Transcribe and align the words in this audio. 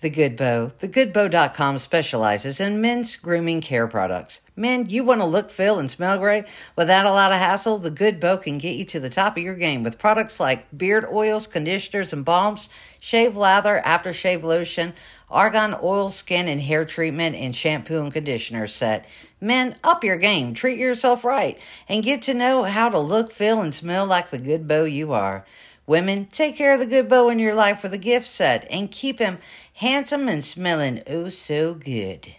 The 0.00 0.10
Good 0.10 0.36
Beau. 0.36 0.70
TheGoodBeau.com 0.78 1.78
specializes 1.78 2.60
in 2.60 2.80
men's 2.80 3.16
grooming 3.16 3.60
care 3.60 3.88
products. 3.88 4.42
Men, 4.54 4.88
you 4.88 5.02
want 5.02 5.20
to 5.20 5.24
look, 5.24 5.50
feel, 5.50 5.80
and 5.80 5.90
smell 5.90 6.18
great 6.18 6.44
without 6.76 7.04
a 7.04 7.10
lot 7.10 7.32
of 7.32 7.38
hassle? 7.38 7.78
The 7.78 7.90
Good 7.90 8.20
Beau 8.20 8.36
can 8.36 8.58
get 8.58 8.76
you 8.76 8.84
to 8.84 9.00
the 9.00 9.10
top 9.10 9.36
of 9.36 9.42
your 9.42 9.56
game 9.56 9.82
with 9.82 9.98
products 9.98 10.38
like 10.38 10.66
beard 10.76 11.04
oils, 11.10 11.48
conditioners, 11.48 12.12
and 12.12 12.24
balms, 12.24 12.68
shave 13.00 13.36
lather, 13.36 13.82
aftershave 13.84 14.44
lotion, 14.44 14.94
argan 15.28 15.74
oil, 15.82 16.10
skin 16.10 16.46
and 16.46 16.60
hair 16.60 16.84
treatment, 16.84 17.34
and 17.34 17.56
shampoo 17.56 18.00
and 18.00 18.12
conditioner 18.12 18.68
set. 18.68 19.04
Men, 19.40 19.74
up 19.82 20.04
your 20.04 20.16
game, 20.16 20.54
treat 20.54 20.78
yourself 20.78 21.24
right, 21.24 21.58
and 21.88 22.04
get 22.04 22.22
to 22.22 22.34
know 22.34 22.62
how 22.62 22.88
to 22.88 23.00
look, 23.00 23.32
feel, 23.32 23.60
and 23.60 23.74
smell 23.74 24.06
like 24.06 24.30
the 24.30 24.38
good 24.38 24.68
beau 24.68 24.84
you 24.84 25.12
are. 25.12 25.44
Women, 25.88 26.26
take 26.26 26.54
care 26.54 26.74
of 26.74 26.80
the 26.80 26.86
good 26.86 27.08
beau 27.08 27.30
in 27.30 27.38
your 27.38 27.54
life 27.54 27.82
with 27.82 27.94
a 27.94 27.98
gift 27.98 28.26
set 28.26 28.66
and 28.70 28.92
keep 28.92 29.18
him 29.18 29.38
handsome 29.72 30.28
and 30.28 30.44
smelling 30.44 31.02
oh 31.06 31.30
so 31.30 31.72
good. 31.72 32.34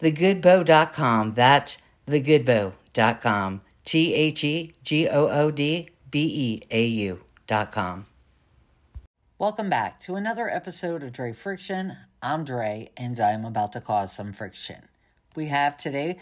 TheGoodBeau.com. 0.00 1.34
That's 1.34 1.78
TheGoodBeau.com. 2.06 3.62
T 3.84 4.14
H 4.14 4.44
E 4.44 4.72
G 4.84 5.08
O 5.08 5.26
O 5.26 5.50
D 5.50 5.88
B 6.12 6.30
E 6.32 6.62
A 6.70 6.86
U.com. 6.86 8.06
Welcome 9.36 9.68
back 9.68 9.98
to 10.00 10.14
another 10.14 10.48
episode 10.48 11.02
of 11.02 11.12
Dre 11.12 11.32
Friction. 11.32 11.96
I'm 12.22 12.44
Dre, 12.44 12.90
and 12.96 13.18
I'm 13.18 13.44
about 13.44 13.72
to 13.72 13.80
cause 13.80 14.12
some 14.12 14.32
friction. 14.32 14.82
We 15.34 15.46
have 15.46 15.76
today 15.76 16.20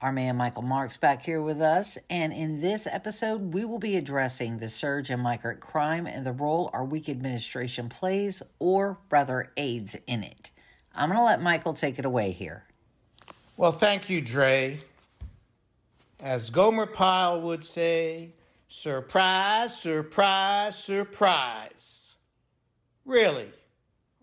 our 0.00 0.12
man 0.12 0.36
Michael 0.36 0.62
Marks 0.62 0.96
back 0.96 1.20
here 1.20 1.42
with 1.42 1.60
us, 1.60 1.98
and 2.08 2.32
in 2.32 2.60
this 2.60 2.86
episode, 2.86 3.52
we 3.52 3.66
will 3.66 3.78
be 3.78 3.96
addressing 3.96 4.56
the 4.56 4.68
surge 4.68 5.10
in 5.10 5.20
migrant 5.20 5.60
crime 5.60 6.06
and 6.06 6.26
the 6.26 6.32
role 6.32 6.70
our 6.72 6.84
weak 6.84 7.08
administration 7.08 7.90
plays, 7.90 8.42
or 8.58 8.98
rather 9.10 9.52
aids 9.58 9.96
in 10.06 10.22
it. 10.22 10.50
I'm 10.94 11.10
going 11.10 11.18
to 11.18 11.24
let 11.24 11.42
Michael 11.42 11.74
take 11.74 11.98
it 11.98 12.06
away 12.06 12.30
here. 12.30 12.64
Well, 13.58 13.72
thank 13.72 14.08
you, 14.08 14.22
Dre. 14.22 14.78
As 16.18 16.48
Gomer 16.48 16.86
Pyle 16.86 17.40
would 17.42 17.64
say, 17.64 18.30
surprise, 18.68 19.78
surprise, 19.78 20.82
surprise. 20.82 22.14
Really, 23.04 23.50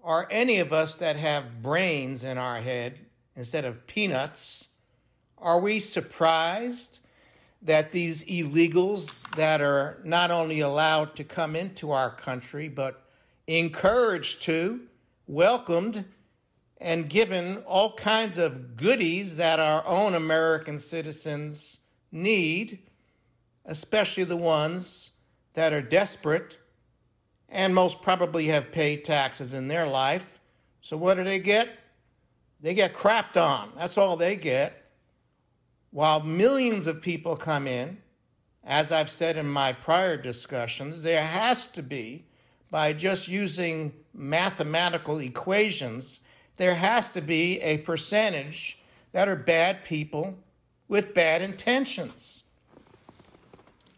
are 0.04 0.28
any 0.32 0.58
of 0.58 0.74
us 0.74 0.96
that 0.96 1.18
have 1.18 1.62
brains 1.62 2.24
in 2.24 2.40
our 2.40 2.62
head 2.62 2.98
instead 3.36 3.64
of 3.64 3.86
peanuts? 3.86 4.67
Are 5.40 5.60
we 5.60 5.80
surprised 5.80 7.00
that 7.62 7.92
these 7.92 8.24
illegals 8.26 9.22
that 9.36 9.62
are 9.62 10.00
not 10.04 10.32
only 10.32 10.60
allowed 10.60 11.16
to 11.16 11.24
come 11.24 11.56
into 11.56 11.92
our 11.92 12.10
country, 12.10 12.68
but 12.68 13.04
encouraged 13.46 14.42
to, 14.44 14.82
welcomed, 15.28 16.06
and 16.80 17.10
given 17.10 17.58
all 17.68 17.94
kinds 17.94 18.38
of 18.38 18.78
goodies 18.78 19.38
that 19.38 19.60
our 19.60 19.86
own 19.86 20.16
American 20.16 20.80
citizens 20.80 21.80
need, 22.12 22.80
especially 23.66 24.24
the 24.24 24.38
ones 24.38 25.12
that 25.54 25.74
are 25.74 25.82
desperate 25.82 26.58
and 27.50 27.74
most 27.74 28.02
probably 28.02 28.48
have 28.48 28.72
paid 28.72 29.04
taxes 29.04 29.54
in 29.54 29.68
their 29.68 29.88
life. 29.88 30.40
So, 30.82 30.98
what 30.98 31.16
do 31.16 31.24
they 31.24 31.40
get? 31.40 31.70
They 32.60 32.74
get 32.74 32.94
crapped 32.94 33.38
on. 33.38 33.72
That's 33.76 33.98
all 33.98 34.18
they 34.18 34.36
get 34.36 34.87
while 35.92 36.22
millions 36.22 36.88
of 36.88 37.02
people 37.02 37.36
come 37.36 37.68
in, 37.68 37.98
as 38.64 38.92
I've 38.92 39.10
said 39.10 39.38
in 39.38 39.48
my 39.48 39.72
prior 39.72 40.18
discussions, 40.18 41.04
there 41.04 41.26
has 41.26 41.66
to 41.72 41.82
be, 41.82 42.26
by 42.70 42.94
just 42.94 43.28
using 43.28 43.94
mathematical 44.14 45.20
equations, 45.20 46.20
there 46.58 46.76
has 46.76 47.12
to 47.12 47.22
be 47.22 47.62
a 47.62 47.78
percentage 47.80 48.80
that 49.14 49.30
are 49.30 49.36
bad 49.36 49.86
people 49.86 50.38
with 50.88 51.14
bad 51.14 51.42
intentions. 51.42 52.44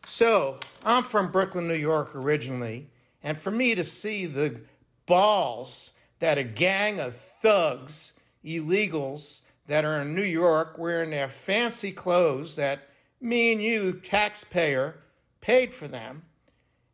So, 0.06 0.60
I'm 0.84 1.04
from 1.04 1.32
Brooklyn, 1.32 1.68
New 1.68 1.74
York 1.74 2.16
originally, 2.16 2.90
and 3.24 3.38
for 3.38 3.52
me 3.52 3.76
to 3.76 3.84
see 3.84 4.26
the 4.26 4.62
balls 5.06 5.92
that 6.20 6.38
a 6.38 6.44
gang 6.44 7.00
of 7.00 7.16
thugs, 7.16 8.14
illegals, 8.44 9.42
that 9.70 9.86
are 9.86 10.02
in 10.02 10.16
New 10.16 10.24
York 10.24 10.80
wearing 10.80 11.12
their 11.12 11.28
fancy 11.28 11.92
clothes 11.92 12.56
that 12.56 12.90
me 13.22 13.52
and 13.52 13.62
you, 13.62 13.94
taxpayer, 13.94 14.96
paid 15.42 15.72
for 15.72 15.88
them, 15.88 16.24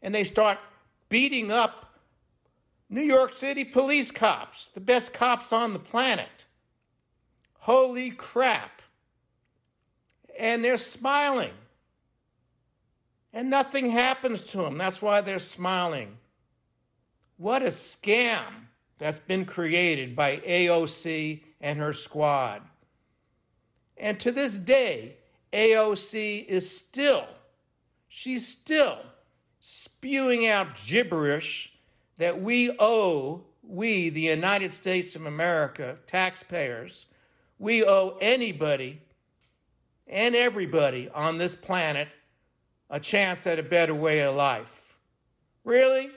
and 0.02 0.14
they 0.14 0.26
start 0.26 0.58
beating 1.08 1.50
up 1.50 1.96
New 2.90 3.02
York 3.02 3.32
City 3.32 3.64
police 3.64 4.12
cops, 4.12 4.68
the 4.68 4.82
best 4.82 5.14
cops 5.14 5.54
on 5.54 5.72
the 5.72 5.80
planet. 5.80 6.46
Holy 7.60 8.10
crap. 8.12 8.82
And 10.38 10.62
they're 10.62 10.78
smiling. 10.78 11.54
And 13.32 13.50
nothing 13.50 13.90
happens 13.90 14.44
to 14.52 14.58
them. 14.58 14.78
That's 14.78 15.02
why 15.02 15.22
they're 15.22 15.40
smiling. 15.40 16.18
What 17.38 17.62
a 17.62 17.68
scam 17.68 18.68
that's 18.98 19.20
been 19.20 19.46
created 19.46 20.14
by 20.14 20.38
AOC 20.38 21.45
and 21.62 21.80
her 21.80 21.94
squad. 21.94 22.62
And 23.98 24.20
to 24.20 24.32
this 24.32 24.58
day, 24.58 25.18
AOC 25.54 26.46
is 26.46 26.70
still, 26.70 27.26
she's 28.08 28.48
still 28.48 29.00
spewing 29.60 30.48
out 30.48 30.76
gibberish 30.76 31.74
that 32.18 32.42
we 32.42 32.76
owe, 32.80 33.44
we, 33.64 34.10
the 34.10 34.22
United 34.22 34.74
States 34.74 35.16
of 35.16 35.26
America, 35.26 35.98
taxpayers, 36.08 37.08
we 37.58 37.84
owe 37.84 38.18
anybody 38.22 39.02
and 40.08 40.36
everybody 40.36 41.10
on 41.10 41.38
this 41.38 41.56
planet 41.56 42.10
a 42.90 43.00
chance 43.00 43.48
at 43.48 43.58
a 43.58 43.64
better 43.64 43.96
way 43.96 44.20
of 44.20 44.36
life. 44.36 44.98
Really? 45.64 46.12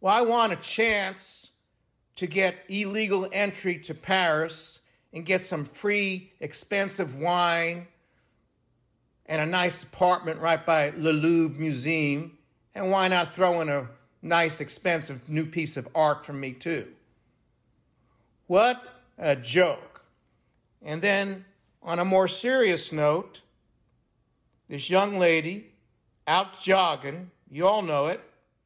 Well, 0.00 0.14
I 0.14 0.22
want 0.22 0.52
a 0.52 0.56
chance 0.56 1.50
to 2.16 2.26
get 2.26 2.56
illegal 2.68 3.28
entry 3.32 3.78
to 3.78 3.94
Paris 3.94 4.80
and 5.12 5.24
get 5.24 5.42
some 5.42 5.64
free, 5.64 6.32
expensive 6.40 7.16
wine 7.16 7.86
and 9.26 9.40
a 9.40 9.46
nice 9.46 9.82
apartment 9.82 10.40
right 10.40 10.64
by 10.64 10.92
Le 10.96 11.10
Louvre 11.10 11.58
Museum. 11.58 12.36
And 12.74 12.90
why 12.90 13.08
not 13.08 13.34
throw 13.34 13.60
in 13.60 13.68
a 13.68 13.88
nice, 14.20 14.60
expensive 14.60 15.28
new 15.28 15.46
piece 15.46 15.76
of 15.76 15.88
art 15.94 16.26
for 16.26 16.32
me, 16.32 16.52
too? 16.52 16.88
What 18.46 18.82
a 19.16 19.36
joke. 19.36 20.04
And 20.82 21.00
then, 21.00 21.44
on 21.82 21.98
a 21.98 22.04
more 22.04 22.28
serious 22.28 22.92
note, 22.92 23.40
this 24.68 24.90
young 24.90 25.18
lady 25.18 25.72
out 26.26 26.60
jogging, 26.60 27.30
you 27.48 27.66
all 27.66 27.82
know 27.82 28.06
it, 28.06 28.20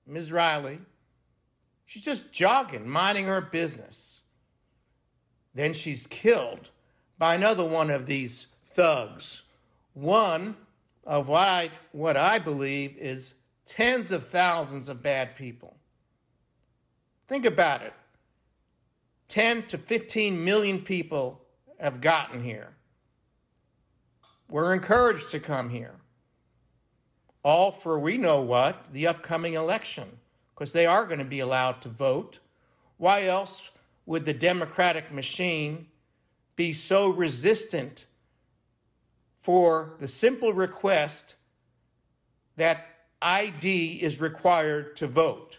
Ms. 0.06 0.32
Riley, 0.32 0.78
She's 1.88 2.02
just 2.02 2.34
jogging, 2.34 2.86
minding 2.86 3.24
her 3.24 3.40
business. 3.40 4.20
Then 5.54 5.72
she's 5.72 6.06
killed 6.06 6.68
by 7.16 7.34
another 7.34 7.64
one 7.64 7.88
of 7.88 8.04
these 8.04 8.48
thugs. 8.62 9.44
One 9.94 10.56
of 11.06 11.30
what 11.30 11.48
I, 11.48 11.70
what 11.92 12.18
I 12.18 12.40
believe 12.40 12.94
is 12.98 13.32
tens 13.64 14.12
of 14.12 14.24
thousands 14.24 14.90
of 14.90 15.02
bad 15.02 15.34
people. 15.34 15.78
Think 17.26 17.46
about 17.46 17.80
it 17.80 17.94
10 19.28 19.62
to 19.68 19.78
15 19.78 20.44
million 20.44 20.82
people 20.82 21.40
have 21.80 22.02
gotten 22.02 22.42
here. 22.42 22.74
We're 24.46 24.74
encouraged 24.74 25.30
to 25.30 25.40
come 25.40 25.70
here. 25.70 25.94
All 27.42 27.70
for 27.70 27.98
we 27.98 28.18
know 28.18 28.42
what, 28.42 28.92
the 28.92 29.06
upcoming 29.06 29.54
election 29.54 30.18
because 30.58 30.72
they 30.72 30.86
are 30.86 31.06
going 31.06 31.20
to 31.20 31.24
be 31.24 31.38
allowed 31.38 31.80
to 31.80 31.88
vote. 31.88 32.40
Why 32.96 33.26
else 33.26 33.70
would 34.06 34.24
the 34.24 34.34
Democratic 34.34 35.12
machine 35.12 35.86
be 36.56 36.72
so 36.72 37.08
resistant 37.08 38.06
for 39.36 39.94
the 40.00 40.08
simple 40.08 40.52
request 40.52 41.36
that 42.56 42.88
ID 43.22 44.00
is 44.02 44.20
required 44.20 44.96
to 44.96 45.06
vote? 45.06 45.58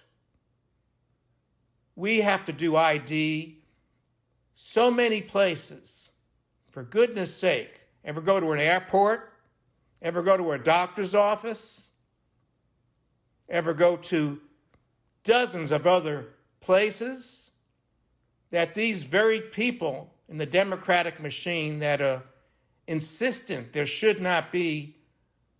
We 1.95 2.18
have 2.18 2.44
to 2.44 2.51
do 2.51 2.75
ID 2.75 3.59
so 4.53 4.91
many 4.91 5.21
places. 5.21 6.12
For 6.71 6.83
goodness 6.83 7.33
sake, 7.33 7.85
ever 8.03 8.19
go 8.19 8.41
to 8.41 8.51
an 8.51 8.59
airport? 8.59 9.31
Ever 10.01 10.21
go 10.21 10.35
to 10.35 10.51
a 10.51 10.59
doctor's 10.59 11.15
office? 11.15 11.91
Ever 13.47 13.73
go 13.73 13.95
to 13.95 14.41
dozens 15.29 15.71
of 15.71 15.85
other 15.85 16.25
places 16.59 17.51
that 18.49 18.73
these 18.73 19.03
very 19.03 19.39
people 19.39 20.11
in 20.27 20.39
the 20.39 20.45
Democratic 20.45 21.19
machine 21.19 21.77
that 21.77 22.01
are 22.01 22.23
insistent 22.87 23.71
there 23.71 23.85
should 23.85 24.19
not 24.19 24.51
be 24.51 24.95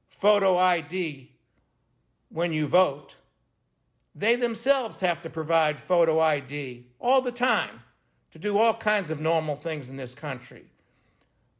photo 0.07 0.57
ID 0.57 1.31
when 2.30 2.51
you 2.51 2.66
vote, 2.66 3.16
they 4.16 4.36
themselves 4.36 5.01
have 5.01 5.21
to 5.21 5.30
provide 5.30 5.77
photo 5.77 6.19
ID 6.19 6.88
all 7.00 7.22
the 7.22 7.31
time 7.31 7.81
to 8.31 8.39
do 8.39 8.57
all 8.57 8.74
kinds 8.74 9.12
of 9.12 9.22
normal 9.22 9.56
things 9.56 9.88
in 9.88 9.98
this 9.98 10.15
country. 10.15 10.65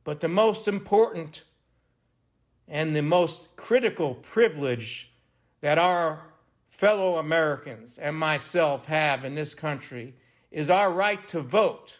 But 0.03 0.19
the 0.19 0.27
most 0.27 0.67
important 0.67 1.44
and 2.67 2.95
the 2.95 3.03
most 3.03 3.55
critical 3.55 4.15
privilege 4.15 5.12
that 5.62 5.77
our 5.77 6.28
fellow 6.79 7.17
Americans 7.17 7.97
and 7.97 8.15
myself 8.15 8.85
have 8.85 9.25
in 9.25 9.35
this 9.35 9.53
country 9.53 10.15
is 10.49 10.69
our 10.69 10.89
right 10.89 11.27
to 11.27 11.41
vote 11.41 11.97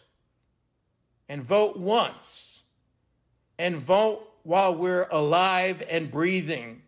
and 1.28 1.42
vote 1.42 1.76
once 1.76 2.62
and 3.58 3.76
vote 3.76 4.26
while 4.42 4.74
we're 4.74 5.06
alive 5.10 5.82
and 5.86 6.10
breathing. 6.10 6.80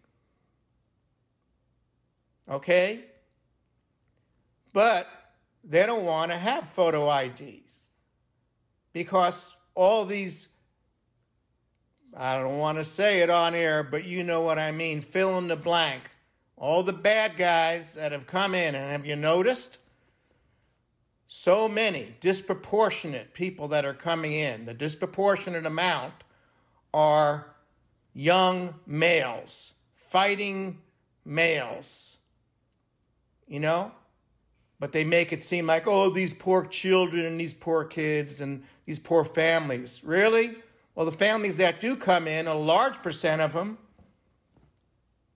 Okay? 2.48 3.04
But 4.72 5.06
they 5.62 5.84
don't 5.84 6.06
want 6.06 6.30
to 6.30 6.38
have 6.38 6.66
photo 6.70 7.14
IDs 7.14 7.88
because 8.94 9.54
all 9.74 10.06
these, 10.06 10.48
I 12.16 12.38
don't 12.38 12.56
want 12.56 12.78
to 12.78 12.86
say 12.86 13.20
it 13.20 13.28
on 13.28 13.54
air, 13.54 13.82
but 13.82 14.06
you 14.06 14.24
know 14.24 14.40
what 14.40 14.58
I 14.58 14.72
mean, 14.72 15.02
fill 15.02 15.36
in 15.36 15.48
the 15.48 15.56
blank. 15.56 16.11
All 16.62 16.84
the 16.84 16.92
bad 16.92 17.36
guys 17.36 17.94
that 17.94 18.12
have 18.12 18.28
come 18.28 18.54
in, 18.54 18.76
and 18.76 18.92
have 18.92 19.04
you 19.04 19.16
noticed? 19.16 19.78
So 21.26 21.68
many 21.68 22.14
disproportionate 22.20 23.34
people 23.34 23.66
that 23.68 23.84
are 23.84 23.94
coming 23.94 24.32
in, 24.32 24.66
the 24.66 24.72
disproportionate 24.72 25.66
amount 25.66 26.14
are 26.94 27.56
young 28.14 28.76
males, 28.86 29.72
fighting 29.96 30.78
males. 31.24 32.18
You 33.48 33.58
know? 33.58 33.92
but 34.82 34.90
they 34.90 35.04
make 35.04 35.32
it 35.32 35.44
seem 35.44 35.64
like, 35.64 35.86
oh, 35.86 36.10
these 36.10 36.34
poor 36.34 36.66
children 36.66 37.24
and 37.24 37.40
these 37.40 37.54
poor 37.54 37.84
kids 37.84 38.40
and 38.40 38.64
these 38.84 38.98
poor 38.98 39.24
families. 39.24 40.02
Really? 40.02 40.56
Well, 40.96 41.06
the 41.06 41.12
families 41.12 41.56
that 41.58 41.80
do 41.80 41.94
come 41.94 42.26
in, 42.26 42.48
a 42.48 42.54
large 42.54 43.00
percent 43.00 43.40
of 43.40 43.52
them, 43.52 43.78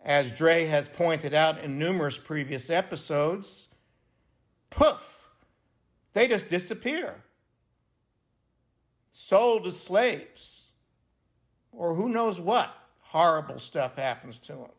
as 0.07 0.31
Dre 0.31 0.67
has 0.67 0.89
pointed 0.89 1.35
out 1.35 1.59
in 1.59 1.81
numerous 1.81 2.17
previous 2.17 2.71
episodes, 2.71 3.67
poof, 4.71 5.29
they 6.13 6.29
just 6.29 6.49
disappear. 6.49 7.25
Sold 9.11 9.67
as 9.67 9.79
slaves. 9.79 10.69
Or 11.73 11.95
who 11.95 12.09
knows 12.09 12.39
what 12.39 12.73
horrible 13.01 13.59
stuff 13.59 13.97
happens 13.97 14.39
to 14.39 14.53
them. 14.53 14.71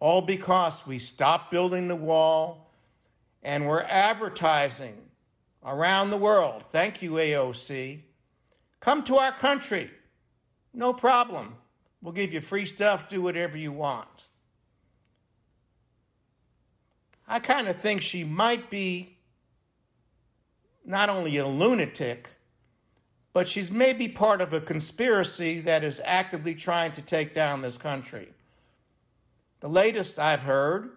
All 0.00 0.22
because 0.22 0.86
we 0.86 0.98
stopped 0.98 1.50
building 1.50 1.88
the 1.88 1.96
wall 1.96 2.72
and 3.42 3.66
we're 3.66 3.82
advertising 3.82 4.96
around 5.62 6.08
the 6.08 6.16
world. 6.16 6.64
Thank 6.64 7.02
you, 7.02 7.12
AOC. 7.12 8.00
Come 8.80 9.02
to 9.04 9.16
our 9.16 9.32
country. 9.32 9.90
No 10.72 10.94
problem. 10.94 11.56
We'll 12.00 12.12
give 12.12 12.32
you 12.32 12.40
free 12.40 12.66
stuff, 12.66 13.08
do 13.08 13.22
whatever 13.22 13.56
you 13.56 13.72
want. 13.72 14.08
I 17.26 17.40
kind 17.40 17.68
of 17.68 17.76
think 17.76 18.02
she 18.02 18.24
might 18.24 18.70
be 18.70 19.18
not 20.84 21.10
only 21.10 21.36
a 21.36 21.46
lunatic, 21.46 22.30
but 23.34 23.46
she's 23.46 23.70
maybe 23.70 24.08
part 24.08 24.40
of 24.40 24.52
a 24.52 24.60
conspiracy 24.60 25.60
that 25.60 25.84
is 25.84 26.00
actively 26.04 26.54
trying 26.54 26.92
to 26.92 27.02
take 27.02 27.34
down 27.34 27.60
this 27.60 27.76
country. 27.76 28.28
The 29.60 29.68
latest 29.68 30.18
I've 30.18 30.42
heard 30.42 30.90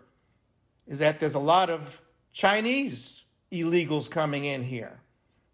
is 0.88 1.00
that 1.00 1.20
there's 1.20 1.36
a 1.36 1.40
lot 1.40 1.70
of 1.70 2.02
Chinese 2.32 3.24
illegals 3.52 4.10
coming 4.10 4.46
in 4.46 4.64
here. 4.64 5.00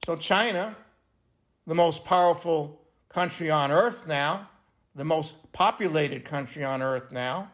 So, 0.06 0.16
China, 0.16 0.76
the 1.66 1.76
most 1.76 2.06
powerful 2.06 2.80
country 3.10 3.50
on 3.50 3.72
earth 3.72 4.08
now, 4.08 4.48
the 4.98 5.06
most 5.06 5.54
populated 5.54 6.26
country 6.26 6.64
on 6.64 6.82
earth 6.82 7.12
now, 7.12 7.52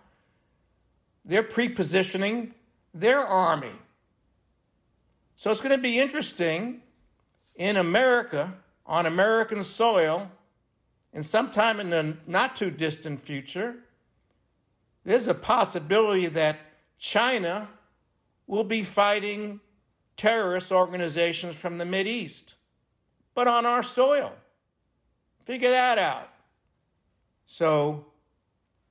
they're 1.25 1.43
prepositioning 1.43 2.51
their 2.93 3.19
army. 3.19 3.73
So, 5.35 5.51
it's 5.51 5.61
going 5.61 5.75
to 5.75 5.81
be 5.81 5.99
interesting 5.99 6.81
in 7.57 7.75
America, 7.75 8.53
on 8.85 9.05
American 9.05 9.63
soil, 9.63 10.31
and 11.13 11.25
sometime 11.25 11.79
in 11.79 11.89
the 11.89 12.17
not 12.25 12.55
too 12.55 12.71
distant 12.71 13.19
future, 13.19 13.75
there's 15.03 15.27
a 15.27 15.33
possibility 15.33 16.27
that 16.27 16.57
China 16.97 17.67
will 18.47 18.63
be 18.63 18.83
fighting 18.83 19.59
terrorist 20.15 20.71
organizations 20.71 21.55
from 21.55 21.77
the 21.77 22.07
East, 22.07 22.55
but 23.35 23.47
on 23.49 23.65
our 23.65 23.83
soil. 23.83 24.31
Figure 25.43 25.69
that 25.69 25.97
out. 25.97 26.32
So 27.45 28.05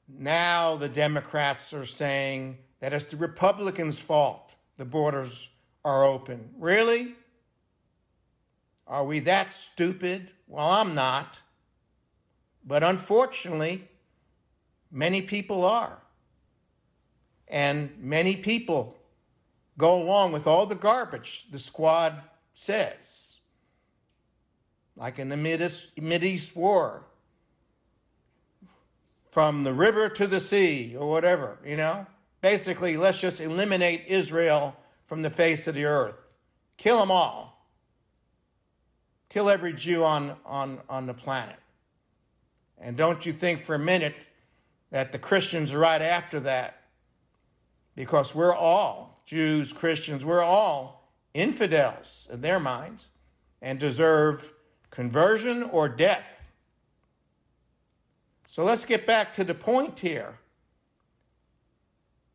now 0.09 0.77
the 0.77 0.89
Democrats 0.89 1.73
are 1.73 1.85
saying 1.85 2.59
that 2.81 2.93
it's 2.93 3.05
the 3.05 3.17
Republicans' 3.17 3.99
fault 3.99 4.55
the 4.77 4.85
borders 4.85 5.51
are 5.85 6.05
open. 6.05 6.51
Really? 6.59 7.15
Are 8.87 9.05
we 9.05 9.21
that 9.21 9.53
stupid? 9.53 10.33
Well, 10.49 10.69
I'm 10.69 10.95
not. 10.95 11.41
But 12.65 12.83
unfortunately, 12.83 13.89
many 14.91 15.23
people 15.23 15.65
are. 15.65 16.03
And 17.49 17.91
many 17.99 18.37
people 18.37 18.97
go 19.79 20.03
along 20.03 20.33
with 20.33 20.47
all 20.47 20.67
the 20.67 20.75
garbage 20.75 21.51
the 21.51 21.59
squad 21.59 22.23
says. 22.53 23.39
Like 24.97 25.19
in 25.19 25.29
the 25.29 25.37
Mid 25.37 26.25
East 26.25 26.57
War, 26.57 27.07
from 29.33 29.65
the 29.65 29.73
river 29.73 30.09
to 30.11 30.27
the 30.27 30.39
sea, 30.39 30.95
or 30.95 31.09
whatever, 31.09 31.59
you 31.65 31.77
know? 31.77 32.07
Basically, 32.43 32.97
let's 32.97 33.19
just 33.19 33.41
eliminate 33.41 34.05
Israel 34.07 34.77
from 35.07 35.23
the 35.23 35.31
face 35.31 35.67
of 35.67 35.75
the 35.75 35.87
earth. 35.87 36.37
Kill 36.77 36.99
them 37.01 37.11
all. 37.11 37.67
Kill 39.31 39.49
every 39.49 39.73
Jew 39.73 40.05
on, 40.05 40.37
on, 40.45 40.81
on 40.89 41.07
the 41.07 41.15
planet. 41.15 41.57
And 42.79 42.97
don't 42.97 43.25
you 43.25 43.33
think 43.33 43.63
for 43.63 43.75
a 43.75 43.79
minute 43.79 44.17
that 44.91 45.13
the 45.13 45.19
Christians 45.19 45.73
are 45.73 45.79
right 45.79 46.03
after 46.03 46.39
that, 46.41 46.83
because 47.95 48.35
we're 48.35 48.55
all 48.55 49.23
Jews, 49.25 49.73
Christians, 49.73 50.27
we're 50.27 50.43
all 50.43 51.11
infidels 51.33 52.29
in 52.31 52.43
their 52.43 52.61
minds 52.61 53.09
and 53.63 53.79
deserve 53.79 54.53
conversion 54.91 55.63
or 55.63 55.89
death. 55.89 56.42
So 58.53 58.65
let's 58.65 58.85
get 58.85 59.07
back 59.07 59.33
to 59.33 59.45
the 59.45 59.55
point 59.55 59.99
here. 59.99 60.39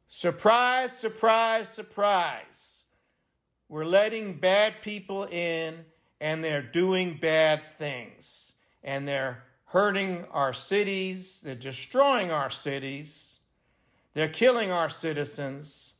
Surprise, 0.07 0.97
surprise, 0.97 1.69
surprise. 1.69 2.85
We're 3.69 3.85
letting 3.85 4.39
bad 4.39 4.81
people 4.81 5.25
in 5.25 5.85
and 6.19 6.43
they're 6.43 6.63
doing 6.63 7.19
bad 7.21 7.63
things. 7.63 8.55
And 8.83 9.07
they're 9.07 9.43
hurting 9.65 10.25
our 10.31 10.53
cities, 10.53 11.41
they're 11.41 11.53
destroying 11.53 12.31
our 12.31 12.49
cities, 12.49 13.37
they're 14.15 14.27
killing 14.27 14.71
our 14.71 14.89
citizens. 14.89 15.93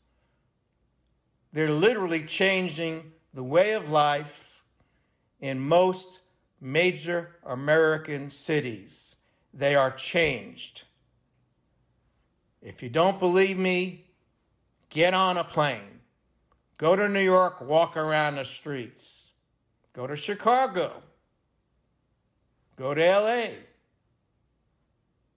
They're 1.54 1.70
literally 1.70 2.24
changing 2.24 3.12
the 3.36 3.44
way 3.44 3.74
of 3.74 3.92
life 3.92 4.64
in 5.40 5.60
most 5.60 6.22
major 6.60 7.36
American 7.46 8.32
cities. 8.32 9.17
They 9.54 9.76
are 9.76 9.92
changed. 9.92 10.84
If 12.62 12.84
you 12.84 12.90
don't 12.90 13.20
believe 13.20 13.58
me, 13.58 14.06
get 14.90 15.14
on 15.14 15.38
a 15.38 15.44
plane. 15.44 16.02
Go 16.78 16.96
to 16.96 17.10
New 17.10 17.22
York, 17.22 17.62
walk 17.62 17.98
around 17.98 18.36
the 18.36 18.46
streets. 18.46 19.32
Go 19.94 20.06
to 20.06 20.16
Chicago. 20.16 21.02
Go 22.76 22.94
to 22.94 23.02
LA. 23.02 23.48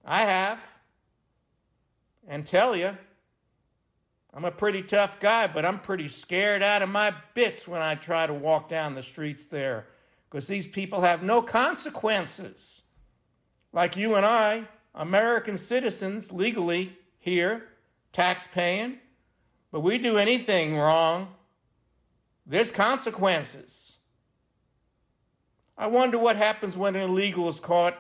I 0.05 0.19
have. 0.21 0.73
And 2.29 2.47
tell 2.47 2.77
you, 2.77 2.97
I'm 4.33 4.45
a 4.45 4.51
pretty 4.51 4.83
tough 4.83 5.19
guy, 5.19 5.47
but 5.47 5.65
I'm 5.65 5.81
pretty 5.81 6.09
scared 6.09 6.63
out 6.63 6.83
of 6.83 6.89
my 6.89 7.13
bits 7.35 7.67
when 7.67 7.83
I 7.83 7.97
try 7.97 8.27
to 8.27 8.35
walk 8.35 8.69
down 8.69 8.95
the 8.95 9.03
streets 9.03 9.47
there 9.47 9.87
because 10.29 10.47
these 10.47 10.69
people 10.69 11.01
have 11.01 11.23
no 11.23 11.43
consequences. 11.43 12.83
Like 13.73 13.97
you 13.97 14.15
and 14.17 14.27
I, 14.27 14.65
American 14.95 15.57
citizens 15.57 16.33
legally 16.33 16.97
here, 17.19 17.69
tax 18.13 18.47
paying, 18.47 18.99
but 19.71 19.81
we 19.81 19.99
do 19.99 20.19
anything 20.19 20.77
wrong, 20.77 21.35
there's 22.47 22.73
consequences. 22.73 23.99
I 25.79 25.87
wonder 25.87 26.19
what 26.19 26.37
happens 26.37 26.77
when 26.77 26.97
an 26.97 27.03
illegal 27.03 27.49
is 27.49 27.61
caught 27.61 27.97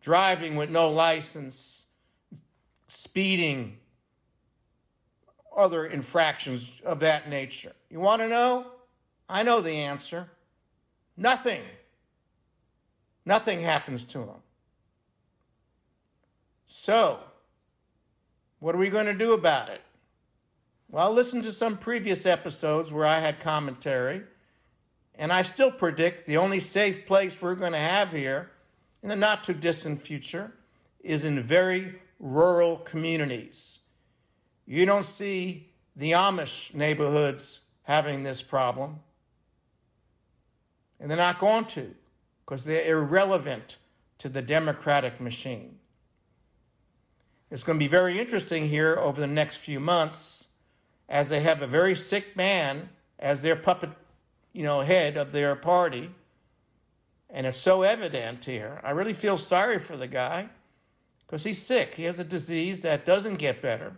driving 0.00 0.54
with 0.56 0.70
no 0.70 0.88
license, 0.90 1.86
speeding, 2.86 3.78
other 5.56 5.86
infractions 5.86 6.80
of 6.84 7.00
that 7.00 7.28
nature. 7.28 7.72
You 7.90 8.00
want 8.00 8.22
to 8.22 8.28
know? 8.28 8.66
I 9.28 9.42
know 9.42 9.60
the 9.60 9.72
answer. 9.72 10.28
Nothing. 11.16 11.62
Nothing 13.26 13.60
happens 13.60 14.04
to 14.04 14.18
them. 14.18 14.42
So, 16.88 17.20
what 18.60 18.74
are 18.74 18.78
we 18.78 18.88
going 18.88 19.04
to 19.04 19.12
do 19.12 19.34
about 19.34 19.68
it? 19.68 19.82
Well, 20.88 21.12
listen 21.12 21.42
to 21.42 21.52
some 21.52 21.76
previous 21.76 22.24
episodes 22.24 22.94
where 22.94 23.04
I 23.04 23.18
had 23.18 23.40
commentary, 23.40 24.22
and 25.14 25.30
I 25.30 25.42
still 25.42 25.70
predict 25.70 26.26
the 26.26 26.38
only 26.38 26.60
safe 26.60 27.04
place 27.04 27.42
we're 27.42 27.56
going 27.56 27.72
to 27.72 27.78
have 27.78 28.10
here 28.12 28.52
in 29.02 29.10
the 29.10 29.16
not 29.16 29.44
too 29.44 29.52
distant 29.52 30.00
future 30.00 30.50
is 31.00 31.24
in 31.24 31.42
very 31.42 31.96
rural 32.18 32.78
communities. 32.78 33.80
You 34.64 34.86
don't 34.86 35.04
see 35.04 35.68
the 35.94 36.12
Amish 36.12 36.72
neighborhoods 36.72 37.60
having 37.82 38.22
this 38.22 38.40
problem, 38.40 39.00
and 40.98 41.10
they're 41.10 41.18
not 41.18 41.38
going 41.38 41.66
to 41.66 41.94
because 42.46 42.64
they're 42.64 42.90
irrelevant 42.90 43.76
to 44.16 44.30
the 44.30 44.40
democratic 44.40 45.20
machine. 45.20 45.78
It's 47.50 47.62
going 47.64 47.78
to 47.78 47.84
be 47.84 47.88
very 47.88 48.18
interesting 48.18 48.68
here 48.68 48.96
over 48.96 49.20
the 49.20 49.26
next 49.26 49.56
few 49.56 49.80
months 49.80 50.48
as 51.08 51.28
they 51.28 51.40
have 51.40 51.62
a 51.62 51.66
very 51.66 51.94
sick 51.94 52.36
man 52.36 52.90
as 53.18 53.40
their 53.40 53.56
puppet, 53.56 53.90
you 54.52 54.62
know, 54.62 54.80
head 54.80 55.16
of 55.16 55.32
their 55.32 55.56
party. 55.56 56.10
And 57.30 57.46
it's 57.46 57.58
so 57.58 57.82
evident 57.82 58.44
here. 58.44 58.80
I 58.84 58.90
really 58.90 59.14
feel 59.14 59.38
sorry 59.38 59.78
for 59.78 59.96
the 59.96 60.06
guy 60.06 60.50
because 61.26 61.44
he's 61.44 61.60
sick. 61.60 61.94
He 61.94 62.04
has 62.04 62.18
a 62.18 62.24
disease 62.24 62.80
that 62.80 63.06
doesn't 63.06 63.36
get 63.36 63.62
better. 63.62 63.94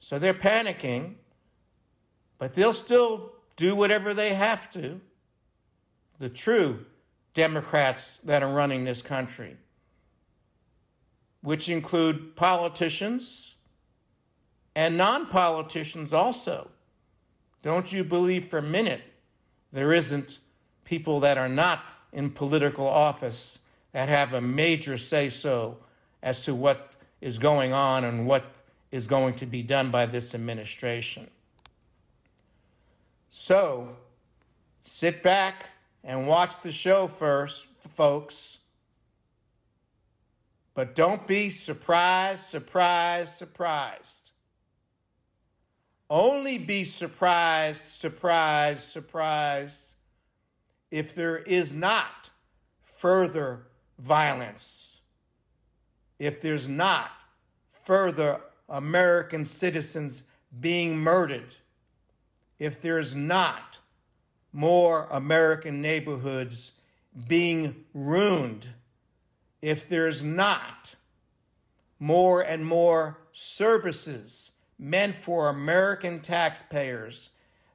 So 0.00 0.18
they're 0.18 0.34
panicking, 0.34 1.14
but 2.38 2.54
they'll 2.54 2.72
still 2.72 3.32
do 3.56 3.76
whatever 3.76 4.14
they 4.14 4.34
have 4.34 4.70
to. 4.72 5.00
The 6.18 6.30
true 6.30 6.86
Democrats 7.34 8.18
that 8.18 8.42
are 8.42 8.52
running 8.52 8.84
this 8.84 9.02
country 9.02 9.56
which 11.42 11.68
include 11.68 12.34
politicians 12.36 13.54
and 14.74 14.96
non 14.96 15.26
politicians 15.26 16.12
also. 16.12 16.70
Don't 17.62 17.92
you 17.92 18.04
believe 18.04 18.46
for 18.46 18.58
a 18.58 18.62
minute 18.62 19.02
there 19.72 19.92
isn't 19.92 20.38
people 20.84 21.20
that 21.20 21.38
are 21.38 21.48
not 21.48 21.84
in 22.12 22.30
political 22.30 22.86
office 22.86 23.60
that 23.92 24.08
have 24.08 24.34
a 24.34 24.40
major 24.40 24.96
say 24.96 25.28
so 25.28 25.78
as 26.22 26.44
to 26.44 26.54
what 26.54 26.94
is 27.20 27.38
going 27.38 27.72
on 27.72 28.04
and 28.04 28.26
what 28.26 28.44
is 28.90 29.06
going 29.06 29.34
to 29.34 29.46
be 29.46 29.62
done 29.62 29.90
by 29.90 30.06
this 30.06 30.34
administration. 30.34 31.28
So, 33.30 33.96
sit 34.82 35.22
back 35.22 35.70
and 36.04 36.26
watch 36.26 36.60
the 36.62 36.72
show 36.72 37.06
first, 37.06 37.66
folks. 37.88 38.58
But 40.74 40.94
don't 40.94 41.26
be 41.26 41.50
surprised, 41.50 42.46
surprised, 42.46 43.34
surprised. 43.34 44.30
Only 46.08 46.58
be 46.58 46.84
surprised, 46.84 47.84
surprised, 47.84 48.80
surprised 48.80 49.94
if 50.90 51.14
there 51.14 51.38
is 51.38 51.72
not 51.72 52.30
further 52.82 53.66
violence, 53.98 55.00
if 56.18 56.40
there's 56.42 56.68
not 56.68 57.10
further 57.66 58.40
American 58.68 59.44
citizens 59.44 60.22
being 60.60 60.98
murdered, 60.98 61.56
if 62.58 62.80
there's 62.80 63.14
not 63.14 63.78
more 64.52 65.08
American 65.10 65.80
neighborhoods 65.80 66.72
being 67.26 67.84
ruined 67.94 68.68
if 69.62 69.88
there's 69.88 70.22
not 70.22 70.96
more 71.98 72.42
and 72.42 72.66
more 72.66 73.20
services 73.32 74.52
meant 74.78 75.14
for 75.14 75.48
American 75.48 76.20
taxpayers 76.20 77.30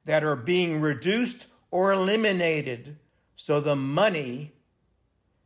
that 0.06 0.24
are 0.24 0.36
being 0.36 0.82
reduced 0.82 1.48
or 1.72 1.92
eliminated 1.92 2.98
so 3.36 3.60
the 3.62 3.76
money 3.76 4.52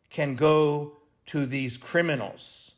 can 0.10 0.36
go 0.36 0.98
to 1.28 1.46
these 1.46 1.78
criminals. 1.78 2.72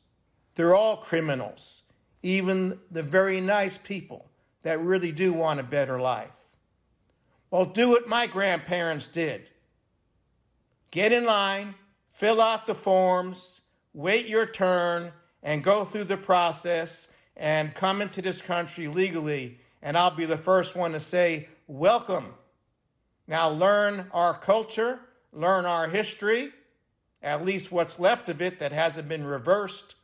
They're 0.55 0.75
all 0.75 0.97
criminals, 0.97 1.83
even 2.21 2.79
the 2.91 3.03
very 3.03 3.41
nice 3.41 3.77
people 3.77 4.29
that 4.63 4.79
really 4.79 5.11
do 5.11 5.33
want 5.33 5.59
a 5.59 5.63
better 5.63 5.99
life. 5.99 6.35
Well, 7.49 7.65
do 7.65 7.89
what 7.89 8.07
my 8.07 8.27
grandparents 8.27 9.07
did 9.07 9.47
get 10.91 11.11
in 11.11 11.25
line, 11.25 11.73
fill 12.13 12.41
out 12.41 12.67
the 12.67 12.75
forms, 12.75 13.61
wait 13.93 14.27
your 14.27 14.45
turn, 14.45 15.11
and 15.41 15.63
go 15.63 15.83
through 15.83 16.05
the 16.05 16.15
process 16.15 17.09
and 17.35 17.73
come 17.73 18.01
into 18.01 18.21
this 18.21 18.41
country 18.41 18.87
legally. 18.87 19.59
And 19.81 19.97
I'll 19.97 20.15
be 20.15 20.25
the 20.25 20.37
first 20.37 20.75
one 20.75 20.93
to 20.93 20.99
say, 20.99 21.49
Welcome. 21.67 22.35
Now 23.27 23.49
learn 23.49 24.07
our 24.11 24.33
culture, 24.33 24.99
learn 25.31 25.65
our 25.65 25.87
history, 25.87 26.51
at 27.21 27.43
least 27.43 27.71
what's 27.71 27.99
left 27.99 28.27
of 28.29 28.41
it 28.41 28.59
that 28.59 28.73
hasn't 28.73 29.07
been 29.07 29.25
reversed, 29.25 29.95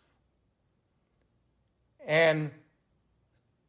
and 2.05 2.51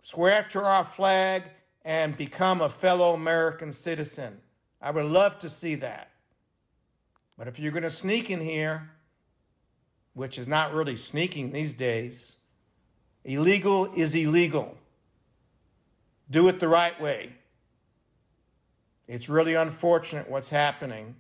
swear 0.01 0.47
to 0.51 0.63
our 0.63 0.85
flag 0.85 1.43
and 1.85 2.17
become 2.17 2.61
a 2.61 2.69
fellow 2.69 3.13
American 3.13 3.73
citizen. 3.73 4.41
I 4.81 4.93
would 4.93 5.05
love 5.05 5.39
to 5.41 5.51
see 5.51 5.75
that. 5.77 6.10
But 7.41 7.49
if 7.49 7.59
you're 7.59 7.73
going 7.73 7.85
to 7.85 7.91
sneak 7.91 8.29
in 8.29 8.39
here, 8.39 8.91
which 10.13 10.37
is 10.37 10.47
not 10.47 10.75
really 10.75 10.95
sneaking 10.95 11.53
these 11.53 11.73
days, 11.73 12.37
illegal 13.25 13.91
is 13.97 14.15
illegal. 14.15 14.77
Do 16.31 16.49
it 16.49 16.61
the 16.61 16.69
right 16.69 17.01
way. 17.01 17.33
It's 19.09 19.31
really 19.31 19.55
unfortunate 19.55 20.29
what's 20.29 20.51
happening. 20.51 21.15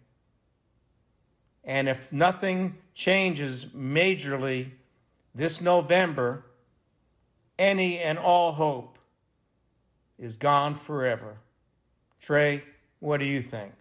And 1.64 1.88
if 1.88 2.12
nothing 2.12 2.76
changes 2.92 3.64
majorly 3.74 4.72
this 5.34 5.62
November, 5.62 6.44
any 7.58 7.98
and 7.98 8.18
all 8.18 8.52
hope 8.52 8.98
is 10.18 10.36
gone 10.36 10.74
forever. 10.74 11.38
Dre, 12.20 12.62
what 12.98 13.20
do 13.20 13.24
you 13.24 13.40
think? 13.40 13.72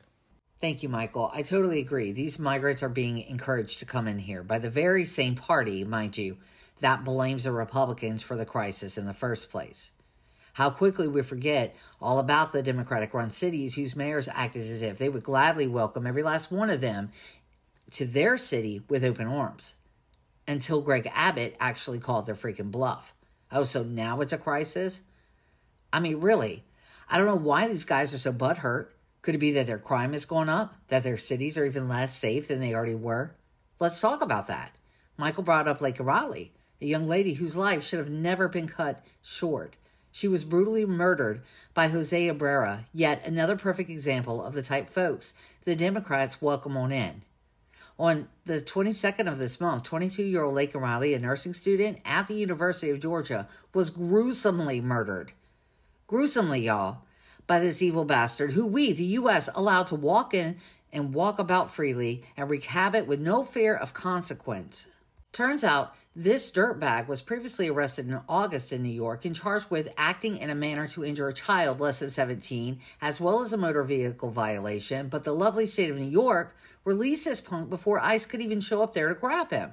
Thank 0.59 0.83
you, 0.83 0.89
Michael. 0.89 1.31
I 1.33 1.41
totally 1.41 1.79
agree. 1.79 2.11
These 2.11 2.37
migrants 2.37 2.83
are 2.83 2.89
being 2.89 3.19
encouraged 3.19 3.79
to 3.79 3.85
come 3.85 4.09
in 4.09 4.19
here 4.19 4.43
by 4.43 4.59
the 4.59 4.69
very 4.69 5.05
same 5.05 5.35
party, 5.35 5.85
mind 5.85 6.17
you, 6.17 6.35
that 6.81 7.05
blames 7.05 7.45
the 7.45 7.53
Republicans 7.53 8.21
for 8.21 8.35
the 8.35 8.45
crisis 8.45 8.97
in 8.97 9.05
the 9.05 9.13
first 9.13 9.49
place. 9.49 9.91
How 10.51 10.69
quickly 10.69 11.07
we 11.07 11.21
forget 11.21 11.77
all 12.01 12.19
about 12.19 12.51
the 12.51 12.61
Democratic 12.61 13.13
run 13.13 13.31
cities 13.31 13.75
whose 13.75 13.95
mayors 13.95 14.27
acted 14.27 14.63
as 14.63 14.81
if 14.81 14.97
they 14.97 15.07
would 15.07 15.23
gladly 15.23 15.67
welcome 15.67 16.05
every 16.05 16.23
last 16.23 16.51
one 16.51 16.69
of 16.69 16.81
them 16.81 17.11
to 17.91 18.05
their 18.05 18.35
city 18.35 18.81
with 18.89 19.05
open 19.05 19.27
arms. 19.27 19.75
Until 20.45 20.81
Greg 20.81 21.09
Abbott 21.13 21.55
actually 21.61 21.99
called 21.99 22.25
their 22.25 22.35
freaking 22.35 22.71
bluff. 22.71 23.13
Oh, 23.49 23.63
so 23.63 23.83
now 23.83 24.19
it's 24.19 24.33
a 24.33 24.37
crisis? 24.37 24.99
I 25.93 26.01
mean, 26.01 26.19
really, 26.19 26.65
I 27.09 27.17
don't 27.17 27.27
know 27.27 27.35
why 27.35 27.69
these 27.69 27.85
guys 27.85 28.13
are 28.13 28.17
so 28.17 28.33
butthurt. 28.33 28.87
Could 29.29 29.35
it 29.35 29.37
be 29.37 29.51
that 29.51 29.67
their 29.67 29.77
crime 29.77 30.13
has 30.13 30.25
gone 30.25 30.49
up? 30.49 30.73
That 30.87 31.03
their 31.03 31.19
cities 31.19 31.55
are 31.55 31.63
even 31.63 31.87
less 31.87 32.17
safe 32.17 32.47
than 32.47 32.59
they 32.59 32.73
already 32.73 32.95
were? 32.95 33.35
Let's 33.79 34.01
talk 34.01 34.23
about 34.23 34.47
that. 34.47 34.71
Michael 35.17 35.43
brought 35.43 35.67
up 35.67 35.81
Laken 35.81 36.03
Riley, 36.03 36.51
a 36.81 36.87
young 36.87 37.07
lady 37.07 37.35
whose 37.35 37.55
life 37.55 37.83
should 37.83 37.99
have 37.99 38.09
never 38.09 38.47
been 38.47 38.67
cut 38.67 39.05
short. 39.21 39.75
She 40.11 40.27
was 40.27 40.43
brutally 40.43 40.83
murdered 40.83 41.43
by 41.75 41.89
Jose 41.89 42.27
Ibarra, 42.27 42.87
yet 42.91 43.23
another 43.23 43.55
perfect 43.55 43.91
example 43.91 44.43
of 44.43 44.53
the 44.53 44.63
type 44.63 44.89
folks 44.89 45.35
the 45.63 45.75
Democrats 45.75 46.41
welcome 46.41 46.75
on 46.75 46.91
in. 46.91 47.21
On 47.99 48.29
the 48.45 48.59
22nd 48.59 49.31
of 49.31 49.37
this 49.37 49.61
month, 49.61 49.83
22 49.83 50.23
year 50.23 50.41
old 50.41 50.55
Laken 50.55 50.81
Riley, 50.81 51.13
a 51.13 51.19
nursing 51.19 51.53
student 51.53 51.99
at 52.03 52.25
the 52.25 52.33
University 52.33 52.89
of 52.89 52.99
Georgia, 52.99 53.47
was 53.75 53.91
gruesomely 53.91 54.81
murdered. 54.81 55.33
Gruesomely, 56.07 56.61
y'all 56.61 57.03
by 57.49 57.59
this 57.59 57.81
evil 57.81 58.05
bastard 58.05 58.51
who 58.51 58.63
we, 58.63 58.93
the 58.93 59.03
U.S., 59.03 59.49
allowed 59.55 59.87
to 59.87 59.95
walk 59.95 60.35
in 60.35 60.57
and 60.93 61.15
walk 61.15 61.39
about 61.39 61.73
freely 61.73 62.23
and 62.37 62.47
wreak 62.47 62.65
havoc 62.65 63.07
with 63.07 63.19
no 63.19 63.43
fear 63.43 63.75
of 63.75 63.91
consequence. 63.91 64.85
Turns 65.31 65.63
out 65.63 65.95
this 66.15 66.51
dirtbag 66.51 67.07
was 67.07 67.23
previously 67.23 67.67
arrested 67.67 68.07
in 68.07 68.21
August 68.29 68.71
in 68.71 68.83
New 68.83 68.89
York 68.89 69.25
and 69.25 69.35
charged 69.35 69.71
with 69.71 69.91
acting 69.97 70.37
in 70.37 70.51
a 70.51 70.55
manner 70.55 70.87
to 70.89 71.03
injure 71.03 71.27
a 71.27 71.33
child 71.33 71.79
less 71.79 71.99
than 71.99 72.11
17, 72.11 72.79
as 73.01 73.19
well 73.19 73.41
as 73.41 73.51
a 73.51 73.57
motor 73.57 73.83
vehicle 73.83 74.29
violation. 74.29 75.09
But 75.09 75.23
the 75.23 75.33
lovely 75.33 75.65
state 75.65 75.89
of 75.89 75.97
New 75.97 76.03
York 76.03 76.55
released 76.85 77.25
this 77.25 77.41
punk 77.41 77.71
before 77.71 77.99
ICE 77.99 78.27
could 78.27 78.41
even 78.41 78.59
show 78.59 78.83
up 78.83 78.93
there 78.93 79.09
to 79.09 79.15
grab 79.15 79.49
him. 79.49 79.71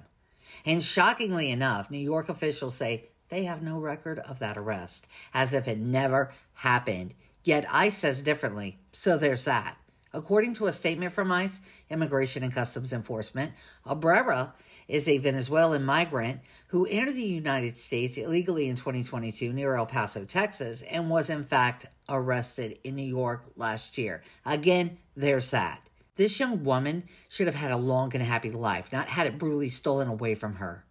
And 0.64 0.82
shockingly 0.82 1.50
enough, 1.50 1.90
New 1.90 1.98
York 1.98 2.30
officials 2.30 2.74
say 2.74 3.10
They 3.28 3.44
have 3.44 3.62
no 3.62 3.78
record 3.78 4.18
of 4.20 4.38
that 4.38 4.56
arrest, 4.56 5.06
as 5.34 5.52
if 5.52 5.68
it 5.68 5.78
never 5.78 6.32
happened. 6.54 7.12
Yet 7.46 7.64
ICE 7.72 7.96
says 7.96 8.22
differently, 8.22 8.76
so 8.90 9.16
there's 9.16 9.44
that. 9.44 9.76
According 10.12 10.54
to 10.54 10.66
a 10.66 10.72
statement 10.72 11.12
from 11.12 11.30
ICE, 11.30 11.60
Immigration 11.88 12.42
and 12.42 12.52
Customs 12.52 12.92
Enforcement, 12.92 13.52
Ibarra 13.88 14.52
is 14.88 15.06
a 15.06 15.18
Venezuelan 15.18 15.84
migrant 15.84 16.40
who 16.66 16.86
entered 16.86 17.14
the 17.14 17.22
United 17.22 17.78
States 17.78 18.16
illegally 18.16 18.66
in 18.66 18.74
2022 18.74 19.52
near 19.52 19.76
El 19.76 19.86
Paso, 19.86 20.24
Texas, 20.24 20.82
and 20.90 21.08
was 21.08 21.30
in 21.30 21.44
fact 21.44 21.86
arrested 22.08 22.80
in 22.82 22.96
New 22.96 23.04
York 23.04 23.44
last 23.54 23.96
year. 23.96 24.24
Again, 24.44 24.98
there's 25.16 25.50
that. 25.50 25.88
This 26.16 26.40
young 26.40 26.64
woman 26.64 27.04
should 27.28 27.46
have 27.46 27.54
had 27.54 27.70
a 27.70 27.76
long 27.76 28.12
and 28.12 28.24
happy 28.24 28.50
life, 28.50 28.92
not 28.92 29.06
had 29.06 29.28
it 29.28 29.38
brutally 29.38 29.68
stolen 29.68 30.08
away 30.08 30.34
from 30.34 30.56
her. 30.56 30.84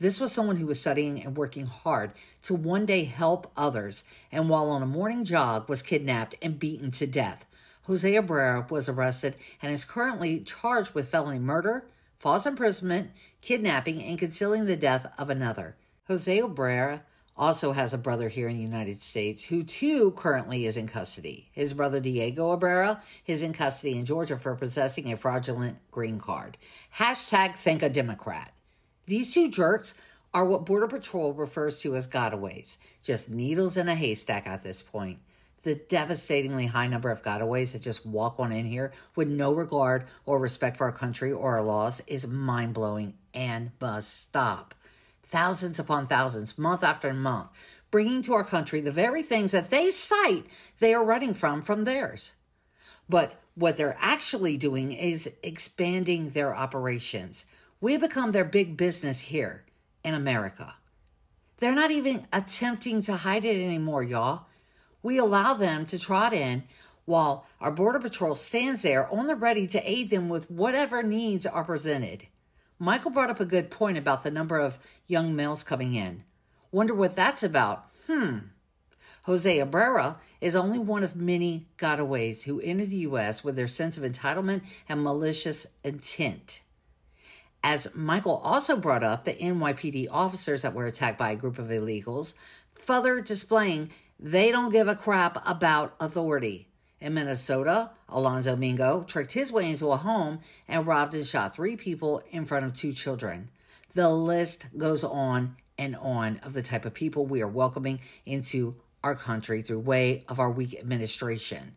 This 0.00 0.18
was 0.18 0.32
someone 0.32 0.56
who 0.56 0.66
was 0.66 0.80
studying 0.80 1.22
and 1.22 1.36
working 1.36 1.66
hard 1.66 2.12
to 2.44 2.54
one 2.54 2.86
day 2.86 3.04
help 3.04 3.52
others, 3.54 4.02
and 4.32 4.48
while 4.48 4.70
on 4.70 4.82
a 4.82 4.86
morning 4.86 5.26
jog 5.26 5.68
was 5.68 5.82
kidnapped 5.82 6.34
and 6.40 6.58
beaten 6.58 6.90
to 6.92 7.06
death. 7.06 7.44
Jose 7.82 8.14
Ibarra 8.14 8.66
was 8.70 8.88
arrested 8.88 9.36
and 9.60 9.70
is 9.70 9.84
currently 9.84 10.40
charged 10.40 10.94
with 10.94 11.10
felony 11.10 11.38
murder, 11.38 11.84
false 12.18 12.46
imprisonment, 12.46 13.10
kidnapping, 13.42 14.02
and 14.02 14.18
concealing 14.18 14.64
the 14.64 14.74
death 14.74 15.12
of 15.18 15.28
another. 15.28 15.76
Jose 16.08 16.38
Ibarra 16.38 17.02
also 17.36 17.72
has 17.72 17.92
a 17.92 17.98
brother 17.98 18.30
here 18.30 18.48
in 18.48 18.56
the 18.56 18.62
United 18.62 19.02
States 19.02 19.44
who 19.44 19.62
too 19.62 20.12
currently 20.12 20.64
is 20.64 20.78
in 20.78 20.88
custody. 20.88 21.50
His 21.52 21.74
brother 21.74 22.00
Diego 22.00 22.54
Ibarra 22.54 23.02
is 23.26 23.42
in 23.42 23.52
custody 23.52 23.98
in 23.98 24.06
Georgia 24.06 24.38
for 24.38 24.54
possessing 24.54 25.12
a 25.12 25.16
fraudulent 25.18 25.76
green 25.90 26.18
card. 26.18 26.56
Hashtag 26.96 27.56
think 27.56 27.82
a 27.82 27.90
Democrat. 27.90 28.54
These 29.10 29.34
two 29.34 29.50
jerks 29.50 29.94
are 30.32 30.44
what 30.44 30.64
Border 30.64 30.86
Patrol 30.86 31.32
refers 31.32 31.80
to 31.80 31.96
as 31.96 32.06
gotaways, 32.06 32.76
just 33.02 33.28
needles 33.28 33.76
in 33.76 33.88
a 33.88 33.96
haystack 33.96 34.46
at 34.46 34.62
this 34.62 34.82
point 34.82 35.18
the 35.64 35.74
devastatingly 35.74 36.66
high 36.66 36.86
number 36.86 37.10
of 37.10 37.22
gotaways 37.22 37.72
that 37.72 37.82
just 37.82 38.06
walk 38.06 38.36
on 38.38 38.52
in 38.52 38.64
here 38.64 38.92
with 39.16 39.26
no 39.26 39.52
regard 39.52 40.06
or 40.24 40.38
respect 40.38 40.76
for 40.76 40.84
our 40.84 40.92
country 40.92 41.32
or 41.32 41.56
our 41.56 41.62
laws 41.62 42.00
is 42.06 42.24
mind 42.24 42.72
blowing 42.72 43.14
and 43.34 43.72
must 43.80 44.22
stop. 44.22 44.76
Thousands 45.24 45.80
upon 45.80 46.06
thousands, 46.06 46.56
month 46.56 46.84
after 46.84 47.12
month, 47.12 47.50
bringing 47.90 48.22
to 48.22 48.34
our 48.34 48.44
country 48.44 48.80
the 48.80 48.92
very 48.92 49.24
things 49.24 49.50
that 49.50 49.70
they 49.70 49.90
cite 49.90 50.46
they 50.78 50.94
are 50.94 51.04
running 51.04 51.34
from 51.34 51.62
from 51.62 51.82
theirs. 51.82 52.32
But 53.08 53.40
what 53.56 53.76
they're 53.76 53.98
actually 53.98 54.56
doing 54.56 54.92
is 54.92 55.30
expanding 55.42 56.30
their 56.30 56.54
operations. 56.54 57.44
We 57.80 57.96
become 57.96 58.32
their 58.32 58.44
big 58.44 58.76
business 58.76 59.20
here 59.20 59.64
in 60.04 60.12
America. 60.12 60.74
They're 61.58 61.74
not 61.74 61.90
even 61.90 62.26
attempting 62.32 63.00
to 63.02 63.16
hide 63.16 63.44
it 63.44 63.62
anymore, 63.62 64.02
y'all. 64.02 64.46
We 65.02 65.16
allow 65.16 65.54
them 65.54 65.86
to 65.86 65.98
trot 65.98 66.34
in 66.34 66.64
while 67.06 67.46
our 67.58 67.70
Border 67.70 67.98
Patrol 67.98 68.34
stands 68.34 68.82
there 68.82 69.10
on 69.10 69.26
the 69.26 69.34
ready 69.34 69.66
to 69.68 69.90
aid 69.90 70.10
them 70.10 70.28
with 70.28 70.50
whatever 70.50 71.02
needs 71.02 71.46
are 71.46 71.64
presented. 71.64 72.26
Michael 72.78 73.10
brought 73.10 73.30
up 73.30 73.40
a 73.40 73.46
good 73.46 73.70
point 73.70 73.96
about 73.96 74.24
the 74.24 74.30
number 74.30 74.58
of 74.58 74.78
young 75.06 75.34
males 75.34 75.62
coming 75.62 75.94
in. 75.94 76.24
Wonder 76.72 76.94
what 76.94 77.16
that's 77.16 77.42
about. 77.42 77.86
Hmm. 78.06 78.38
Jose 79.22 79.58
Ibarra 79.58 80.18
is 80.40 80.54
only 80.54 80.78
one 80.78 81.02
of 81.02 81.16
many 81.16 81.66
gotaways 81.78 82.42
who 82.42 82.60
enter 82.60 82.86
the 82.86 82.96
U.S. 82.96 83.42
with 83.42 83.56
their 83.56 83.68
sense 83.68 83.96
of 83.96 84.02
entitlement 84.02 84.62
and 84.88 85.02
malicious 85.02 85.66
intent. 85.82 86.60
As 87.62 87.94
Michael 87.94 88.38
also 88.38 88.76
brought 88.76 89.02
up, 89.02 89.24
the 89.24 89.34
NYPD 89.34 90.08
officers 90.10 90.62
that 90.62 90.74
were 90.74 90.86
attacked 90.86 91.18
by 91.18 91.32
a 91.32 91.36
group 91.36 91.58
of 91.58 91.68
illegals, 91.68 92.32
further 92.74 93.20
displaying 93.20 93.90
they 94.18 94.50
don't 94.50 94.72
give 94.72 94.88
a 94.88 94.94
crap 94.94 95.42
about 95.46 95.94
authority. 96.00 96.68
In 97.00 97.14
Minnesota, 97.14 97.90
Alonzo 98.08 98.56
Mingo 98.56 99.02
tricked 99.04 99.32
his 99.32 99.50
way 99.50 99.70
into 99.70 99.90
a 99.90 99.96
home 99.96 100.40
and 100.68 100.86
robbed 100.86 101.14
and 101.14 101.26
shot 101.26 101.54
three 101.54 101.76
people 101.76 102.22
in 102.30 102.44
front 102.44 102.66
of 102.66 102.74
two 102.74 102.92
children. 102.92 103.48
The 103.94 104.10
list 104.10 104.66
goes 104.76 105.02
on 105.02 105.56
and 105.78 105.96
on 105.96 106.38
of 106.42 106.52
the 106.52 106.62
type 106.62 106.84
of 106.84 106.92
people 106.92 107.24
we 107.24 107.40
are 107.40 107.48
welcoming 107.48 108.00
into 108.26 108.76
our 109.02 109.14
country 109.14 109.62
through 109.62 109.78
way 109.80 110.24
of 110.28 110.38
our 110.38 110.50
weak 110.50 110.78
administration. 110.78 111.74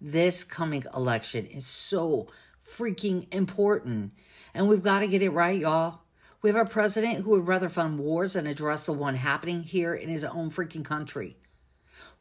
This 0.00 0.44
coming 0.44 0.84
election 0.94 1.46
is 1.46 1.66
so 1.66 2.28
freaking 2.76 3.32
important, 3.32 4.12
and 4.54 4.68
we've 4.68 4.82
got 4.82 5.00
to 5.00 5.06
get 5.06 5.22
it 5.22 5.30
right, 5.30 5.58
y'all. 5.58 6.00
We 6.40 6.50
have 6.50 6.66
a 6.66 6.68
president 6.68 7.20
who 7.20 7.30
would 7.30 7.46
rather 7.46 7.68
fund 7.68 7.98
wars 7.98 8.32
than 8.32 8.46
address 8.46 8.86
the 8.86 8.92
one 8.92 9.14
happening 9.14 9.62
here 9.62 9.94
in 9.94 10.08
his 10.08 10.24
own 10.24 10.50
freaking 10.50 10.84
country. 10.84 11.36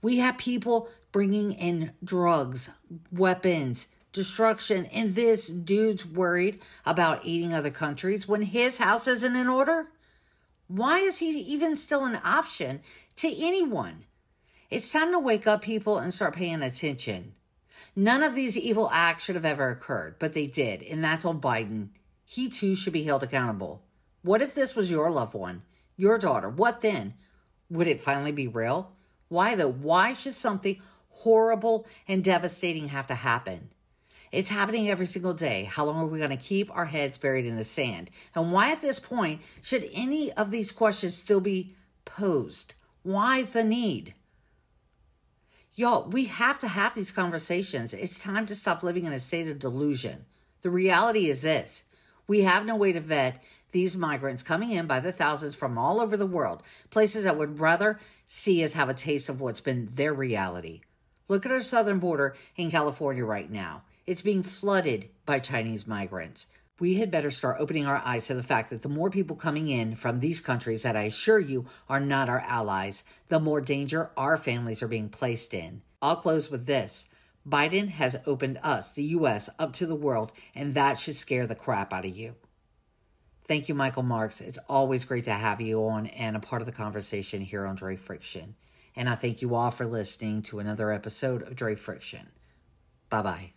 We 0.01 0.17
have 0.17 0.37
people 0.37 0.89
bringing 1.11 1.53
in 1.53 1.93
drugs, 2.03 2.69
weapons, 3.11 3.87
destruction, 4.13 4.85
and 4.87 5.15
this 5.15 5.47
dude's 5.47 6.05
worried 6.05 6.59
about 6.85 7.25
eating 7.25 7.53
other 7.53 7.71
countries 7.71 8.27
when 8.27 8.43
his 8.43 8.77
house 8.77 9.07
isn't 9.07 9.35
in 9.35 9.47
order? 9.47 9.87
Why 10.67 10.99
is 10.99 11.17
he 11.17 11.29
even 11.39 11.75
still 11.75 12.05
an 12.05 12.19
option 12.23 12.81
to 13.17 13.35
anyone? 13.35 14.05
It's 14.69 14.91
time 14.91 15.11
to 15.11 15.19
wake 15.19 15.47
up, 15.47 15.61
people, 15.61 15.97
and 15.97 16.13
start 16.13 16.35
paying 16.35 16.61
attention. 16.61 17.33
None 17.95 18.23
of 18.23 18.35
these 18.35 18.57
evil 18.57 18.89
acts 18.91 19.23
should 19.23 19.35
have 19.35 19.45
ever 19.45 19.69
occurred, 19.69 20.15
but 20.19 20.33
they 20.33 20.47
did, 20.47 20.81
and 20.83 21.03
that's 21.03 21.25
on 21.25 21.41
Biden. 21.41 21.89
He 22.23 22.49
too 22.49 22.75
should 22.75 22.93
be 22.93 23.03
held 23.03 23.23
accountable. 23.23 23.81
What 24.21 24.41
if 24.41 24.53
this 24.53 24.75
was 24.75 24.91
your 24.91 25.11
loved 25.11 25.33
one, 25.33 25.63
your 25.97 26.17
daughter? 26.17 26.49
What 26.49 26.81
then? 26.81 27.15
Would 27.69 27.87
it 27.87 28.01
finally 28.01 28.31
be 28.31 28.47
real? 28.47 28.91
Why 29.29 29.55
though? 29.55 29.71
Why 29.71 30.13
should 30.13 30.33
something 30.33 30.79
horrible 31.09 31.85
and 32.07 32.23
devastating 32.23 32.89
have 32.89 33.07
to 33.07 33.15
happen? 33.15 33.69
It's 34.31 34.49
happening 34.49 34.89
every 34.89 35.07
single 35.07 35.33
day. 35.33 35.65
How 35.65 35.85
long 35.85 35.97
are 35.97 36.05
we 36.05 36.19
going 36.19 36.29
to 36.29 36.37
keep 36.37 36.73
our 36.75 36.85
heads 36.85 37.17
buried 37.17 37.45
in 37.45 37.57
the 37.57 37.65
sand? 37.65 38.09
And 38.33 38.53
why 38.53 38.71
at 38.71 38.81
this 38.81 38.99
point 38.99 39.41
should 39.61 39.89
any 39.91 40.31
of 40.33 40.51
these 40.51 40.71
questions 40.71 41.17
still 41.17 41.41
be 41.41 41.75
posed? 42.05 42.73
Why 43.03 43.43
the 43.43 43.63
need? 43.63 44.13
Y'all, 45.81 46.07
we 46.07 46.25
have 46.25 46.59
to 46.59 46.67
have 46.67 46.93
these 46.93 47.09
conversations. 47.09 47.91
It's 47.91 48.19
time 48.19 48.45
to 48.45 48.53
stop 48.53 48.83
living 48.83 49.05
in 49.05 49.13
a 49.13 49.19
state 49.19 49.47
of 49.47 49.57
delusion. 49.57 50.25
The 50.61 50.69
reality 50.69 51.27
is 51.27 51.41
this 51.41 51.85
we 52.27 52.43
have 52.43 52.67
no 52.67 52.75
way 52.75 52.91
to 52.91 52.99
vet 52.99 53.41
these 53.71 53.97
migrants 53.97 54.43
coming 54.43 54.69
in 54.69 54.85
by 54.85 54.99
the 54.99 55.11
thousands 55.11 55.55
from 55.55 55.79
all 55.79 55.99
over 55.99 56.15
the 56.15 56.27
world, 56.27 56.61
places 56.91 57.23
that 57.23 57.35
would 57.35 57.59
rather 57.59 57.99
see 58.27 58.63
us 58.63 58.73
have 58.73 58.89
a 58.89 58.93
taste 58.93 59.27
of 59.27 59.41
what's 59.41 59.59
been 59.59 59.89
their 59.95 60.13
reality. 60.13 60.81
Look 61.27 61.47
at 61.47 61.51
our 61.51 61.63
southern 61.63 61.97
border 61.97 62.35
in 62.55 62.69
California 62.69 63.25
right 63.25 63.49
now. 63.49 63.81
It's 64.05 64.21
being 64.21 64.43
flooded 64.43 65.09
by 65.25 65.39
Chinese 65.39 65.87
migrants. 65.87 66.45
We 66.81 66.95
had 66.95 67.11
better 67.11 67.29
start 67.29 67.57
opening 67.59 67.85
our 67.85 68.01
eyes 68.03 68.25
to 68.25 68.33
the 68.33 68.41
fact 68.41 68.71
that 68.71 68.81
the 68.81 68.89
more 68.89 69.11
people 69.11 69.35
coming 69.35 69.67
in 69.67 69.95
from 69.95 70.19
these 70.19 70.41
countries 70.41 70.81
that 70.81 70.95
I 70.95 71.03
assure 71.03 71.37
you 71.37 71.67
are 71.87 71.99
not 71.99 72.27
our 72.27 72.39
allies, 72.39 73.03
the 73.29 73.39
more 73.39 73.61
danger 73.61 74.09
our 74.17 74.35
families 74.35 74.81
are 74.81 74.87
being 74.87 75.07
placed 75.07 75.53
in. 75.53 75.83
I'll 76.01 76.15
close 76.15 76.49
with 76.49 76.65
this. 76.65 77.07
Biden 77.47 77.89
has 77.89 78.15
opened 78.25 78.59
us, 78.63 78.89
the 78.89 79.03
U.S., 79.03 79.47
up 79.59 79.73
to 79.73 79.85
the 79.85 79.93
world, 79.93 80.31
and 80.55 80.73
that 80.73 80.97
should 80.97 81.15
scare 81.15 81.45
the 81.45 81.53
crap 81.53 81.93
out 81.93 82.03
of 82.03 82.17
you. 82.17 82.33
Thank 83.47 83.69
you, 83.69 83.75
Michael 83.75 84.01
Marks. 84.01 84.41
It's 84.41 84.57
always 84.67 85.05
great 85.05 85.25
to 85.25 85.33
have 85.33 85.61
you 85.61 85.85
on 85.85 86.07
and 86.07 86.35
a 86.35 86.39
part 86.39 86.63
of 86.63 86.65
the 86.65 86.71
conversation 86.71 87.41
here 87.41 87.67
on 87.67 87.75
Dre 87.75 87.95
Friction. 87.95 88.55
And 88.95 89.07
I 89.07 89.13
thank 89.13 89.43
you 89.43 89.53
all 89.53 89.69
for 89.69 89.85
listening 89.85 90.41
to 90.43 90.57
another 90.57 90.91
episode 90.91 91.43
of 91.43 91.55
Dre 91.55 91.75
Friction. 91.75 92.29
Bye 93.11 93.21
bye. 93.21 93.51